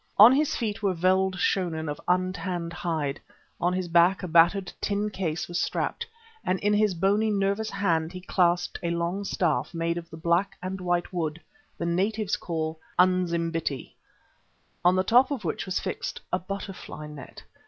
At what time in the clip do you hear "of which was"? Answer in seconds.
15.29-15.79